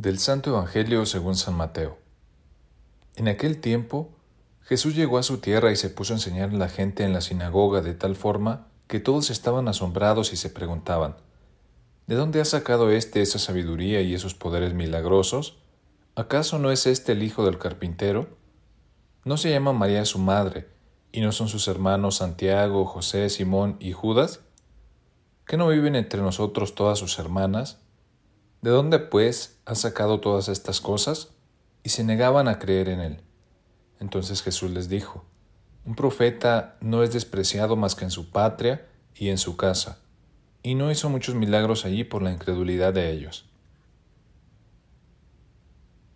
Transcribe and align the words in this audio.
Del 0.00 0.18
Santo 0.18 0.48
Evangelio 0.48 1.04
según 1.04 1.36
San 1.36 1.58
Mateo. 1.58 1.98
En 3.16 3.28
aquel 3.28 3.60
tiempo, 3.60 4.08
Jesús 4.62 4.96
llegó 4.96 5.18
a 5.18 5.22
su 5.22 5.42
tierra 5.42 5.72
y 5.72 5.76
se 5.76 5.90
puso 5.90 6.14
a 6.14 6.16
enseñar 6.16 6.48
a 6.48 6.54
la 6.54 6.70
gente 6.70 7.04
en 7.04 7.12
la 7.12 7.20
sinagoga 7.20 7.82
de 7.82 7.92
tal 7.92 8.16
forma 8.16 8.68
que 8.86 8.98
todos 8.98 9.28
estaban 9.28 9.68
asombrados 9.68 10.32
y 10.32 10.38
se 10.38 10.48
preguntaban, 10.48 11.16
¿de 12.06 12.14
dónde 12.14 12.40
ha 12.40 12.46
sacado 12.46 12.90
éste 12.90 13.20
esa 13.20 13.38
sabiduría 13.38 14.00
y 14.00 14.14
esos 14.14 14.32
poderes 14.32 14.72
milagrosos? 14.72 15.58
¿Acaso 16.14 16.58
no 16.58 16.70
es 16.70 16.86
éste 16.86 17.12
el 17.12 17.22
hijo 17.22 17.44
del 17.44 17.58
carpintero? 17.58 18.26
¿No 19.26 19.36
se 19.36 19.50
llama 19.50 19.74
María 19.74 20.06
su 20.06 20.18
madre, 20.18 20.66
y 21.12 21.20
no 21.20 21.30
son 21.30 21.48
sus 21.48 21.68
hermanos 21.68 22.16
Santiago, 22.16 22.86
José, 22.86 23.28
Simón 23.28 23.76
y 23.80 23.92
Judas? 23.92 24.40
¿Que 25.44 25.58
no 25.58 25.68
viven 25.68 25.94
entre 25.94 26.22
nosotros 26.22 26.74
todas 26.74 26.98
sus 26.98 27.18
hermanas? 27.18 27.82
¿De 28.62 28.70
dónde, 28.70 28.98
pues, 28.98 29.58
ha 29.64 29.74
sacado 29.74 30.20
todas 30.20 30.48
estas 30.48 30.80
cosas? 30.80 31.30
Y 31.82 31.88
se 31.88 32.04
negaban 32.04 32.46
a 32.46 32.58
creer 32.58 32.90
en 32.90 33.00
él. 33.00 33.20
Entonces 34.00 34.42
Jesús 34.42 34.70
les 34.70 34.88
dijo, 34.88 35.24
Un 35.86 35.94
profeta 35.94 36.76
no 36.80 37.02
es 37.02 37.12
despreciado 37.12 37.76
más 37.76 37.94
que 37.94 38.04
en 38.04 38.10
su 38.10 38.30
patria 38.30 38.86
y 39.14 39.30
en 39.30 39.38
su 39.38 39.56
casa, 39.56 39.98
y 40.62 40.74
no 40.74 40.90
hizo 40.90 41.08
muchos 41.08 41.34
milagros 41.34 41.86
allí 41.86 42.04
por 42.04 42.22
la 42.22 42.32
incredulidad 42.32 42.92
de 42.92 43.10
ellos. 43.10 43.46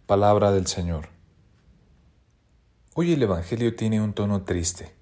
Palabra 0.06 0.53
del 0.53 0.67
Señor. 0.67 1.09
Hoy 2.95 3.14
el 3.14 3.23
Evangelio 3.23 3.75
tiene 3.75 4.03
un 4.03 4.12
tono 4.12 4.42
triste. 4.42 4.95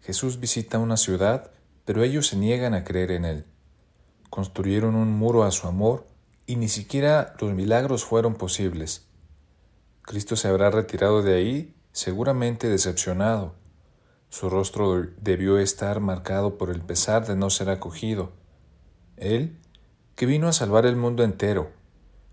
Jesús 0.00 0.38
visita 0.38 0.78
una 0.78 0.96
ciudad, 0.96 1.50
pero 1.84 2.04
ellos 2.04 2.28
se 2.28 2.36
niegan 2.36 2.74
a 2.74 2.84
creer 2.84 3.10
en 3.10 3.24
él. 3.24 3.44
Construyeron 4.30 4.94
un 4.94 5.12
muro 5.12 5.42
a 5.42 5.50
su 5.50 5.66
amor 5.66 6.06
y 6.46 6.56
ni 6.56 6.68
siquiera 6.68 7.34
los 7.40 7.52
milagros 7.52 8.04
fueron 8.04 8.34
posibles. 8.34 9.06
Cristo 10.02 10.36
se 10.36 10.48
habrá 10.48 10.70
retirado 10.70 11.22
de 11.22 11.34
ahí 11.34 11.74
seguramente 11.92 12.68
decepcionado. 12.68 13.54
Su 14.30 14.48
rostro 14.48 15.06
debió 15.20 15.58
estar 15.58 16.00
marcado 16.00 16.56
por 16.56 16.70
el 16.70 16.80
pesar 16.80 17.26
de 17.26 17.36
no 17.36 17.50
ser 17.50 17.68
acogido. 17.70 18.32
Él, 19.16 19.58
que 20.16 20.26
vino 20.26 20.48
a 20.48 20.52
salvar 20.52 20.86
el 20.86 20.96
mundo 20.96 21.22
entero, 21.22 21.70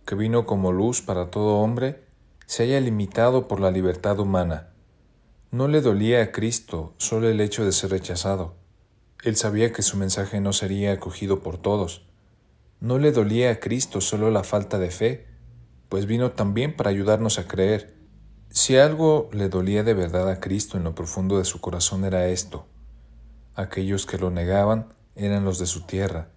que 0.05 0.15
vino 0.15 0.45
como 0.45 0.71
luz 0.71 1.02
para 1.02 1.30
todo 1.30 1.57
hombre, 1.57 2.03
se 2.45 2.63
haya 2.63 2.80
limitado 2.80 3.47
por 3.47 3.59
la 3.59 3.69
libertad 3.69 4.19
humana. 4.19 4.69
No 5.52 5.67
le 5.67 5.81
dolía 5.81 6.23
a 6.23 6.31
Cristo 6.31 6.93
solo 6.97 7.30
el 7.30 7.41
hecho 7.41 7.65
de 7.65 7.71
ser 7.71 7.91
rechazado. 7.91 8.55
Él 9.23 9.35
sabía 9.35 9.73
que 9.73 9.81
su 9.81 9.97
mensaje 9.97 10.39
no 10.39 10.53
sería 10.53 10.93
acogido 10.93 11.43
por 11.43 11.57
todos. 11.57 12.08
No 12.81 12.97
le 12.97 13.11
dolía 13.11 13.52
a 13.52 13.59
Cristo 13.59 13.99
solo 13.99 14.31
la 14.31 14.44
falta 14.44 14.80
de 14.80 14.89
fe, 14.89 15.27
pues 15.89 16.05
vino 16.05 16.31
también 16.31 16.75
para 16.75 16.89
ayudarnos 16.89 17.38
a 17.38 17.47
creer. 17.47 17.94
Si 18.52 18.77
algo 18.77 19.30
le 19.33 19.49
dolía 19.49 19.83
de 19.83 19.94
verdad 19.94 20.30
a 20.30 20.39
Cristo 20.39 20.77
en 20.77 20.86
lo 20.86 20.95
profundo 20.95 21.38
de 21.38 21.45
su 21.45 21.59
corazón 21.59 22.05
era 22.05 22.27
esto. 22.27 22.67
Aquellos 23.55 24.05
que 24.05 24.17
lo 24.17 24.30
negaban 24.30 24.94
eran 25.16 25.44
los 25.44 25.59
de 25.59 25.66
su 25.66 25.81
tierra, 25.81 26.30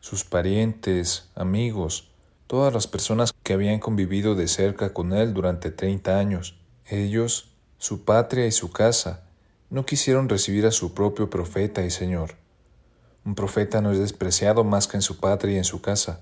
sus 0.00 0.24
parientes, 0.24 1.30
amigos, 1.36 2.10
todas 2.48 2.74
las 2.74 2.88
personas 2.88 3.32
que 3.44 3.52
habían 3.52 3.78
convivido 3.78 4.34
de 4.34 4.48
cerca 4.48 4.92
con 4.92 5.12
él 5.12 5.34
durante 5.34 5.70
treinta 5.70 6.18
años. 6.18 6.58
Ellos, 6.86 7.54
su 7.78 8.04
patria 8.04 8.46
y 8.46 8.52
su 8.52 8.72
casa, 8.72 9.24
no 9.70 9.86
quisieron 9.86 10.28
recibir 10.28 10.66
a 10.66 10.72
su 10.72 10.94
propio 10.94 11.30
profeta 11.30 11.84
y 11.84 11.90
Señor. 11.90 12.34
Un 13.26 13.34
profeta 13.34 13.80
no 13.80 13.90
es 13.90 13.98
despreciado 13.98 14.62
más 14.62 14.86
que 14.86 14.96
en 14.96 15.02
su 15.02 15.18
patria 15.18 15.54
y 15.54 15.58
en 15.58 15.64
su 15.64 15.82
casa. 15.82 16.20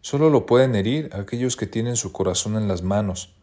Solo 0.00 0.30
lo 0.30 0.46
pueden 0.46 0.74
herir 0.74 1.10
aquellos 1.12 1.54
que 1.54 1.66
tienen 1.66 1.96
su 1.96 2.12
corazón 2.12 2.56
en 2.56 2.66
las 2.66 2.82
manos, 2.82 3.34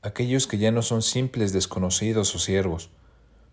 aquellos 0.00 0.46
que 0.46 0.56
ya 0.56 0.72
no 0.72 0.80
son 0.80 1.02
simples 1.02 1.52
desconocidos 1.52 2.34
o 2.34 2.38
siervos. 2.38 2.88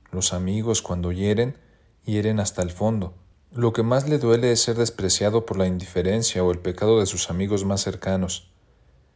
Los 0.10 0.32
amigos 0.32 0.82
cuando 0.82 1.12
hieren, 1.12 1.58
hieren 2.06 2.40
hasta 2.40 2.62
el 2.62 2.72
fondo. 2.72 3.14
Lo 3.52 3.74
que 3.74 3.84
más 3.84 4.08
le 4.08 4.20
duele 4.20 4.54
es 4.54 4.62
ser 4.62 4.78
despreciado 4.78 5.46
por 5.46 5.58
la 5.58 5.68
indiferencia 5.68 6.42
o 6.42 6.50
el 6.50 6.60
pecado 6.60 7.02
de 7.02 7.08
sus 7.08 7.30
amigos 7.30 7.66
más 7.66 7.82
cercanos, 7.82 8.54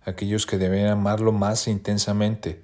aquellos 0.03 0.45
que 0.45 0.57
deben 0.57 0.87
amarlo 0.87 1.31
más 1.31 1.69
intensamente, 1.69 2.61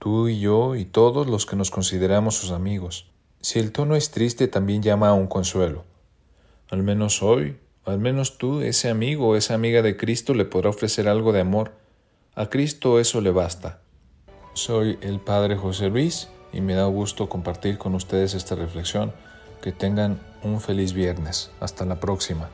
tú 0.00 0.26
y 0.26 0.40
yo 0.40 0.74
y 0.74 0.84
todos 0.84 1.28
los 1.28 1.46
que 1.46 1.54
nos 1.54 1.70
consideramos 1.70 2.34
sus 2.34 2.50
amigos. 2.50 3.08
Si 3.40 3.60
el 3.60 3.70
tono 3.70 3.94
es 3.94 4.10
triste, 4.10 4.48
también 4.48 4.82
llama 4.82 5.10
a 5.10 5.14
un 5.14 5.28
consuelo. 5.28 5.84
Al 6.70 6.82
menos 6.82 7.22
hoy, 7.22 7.56
al 7.84 7.98
menos 7.98 8.36
tú, 8.36 8.60
ese 8.60 8.90
amigo 8.90 9.28
o 9.28 9.36
esa 9.36 9.54
amiga 9.54 9.80
de 9.80 9.96
Cristo 9.96 10.34
le 10.34 10.44
podrá 10.44 10.68
ofrecer 10.68 11.08
algo 11.08 11.32
de 11.32 11.40
amor. 11.40 11.72
A 12.34 12.50
Cristo 12.50 13.00
eso 13.00 13.20
le 13.20 13.30
basta. 13.30 13.80
Soy 14.52 14.98
el 15.00 15.20
Padre 15.20 15.56
José 15.56 15.88
Luis 15.88 16.28
y 16.52 16.60
me 16.60 16.74
da 16.74 16.84
gusto 16.86 17.28
compartir 17.28 17.78
con 17.78 17.94
ustedes 17.94 18.34
esta 18.34 18.54
reflexión. 18.54 19.12
Que 19.62 19.72
tengan 19.72 20.20
un 20.42 20.60
feliz 20.60 20.92
viernes. 20.92 21.50
Hasta 21.60 21.84
la 21.84 21.98
próxima. 21.98 22.48